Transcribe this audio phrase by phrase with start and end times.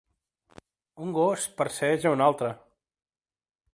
[1.03, 2.51] un gos persegueix a un altre.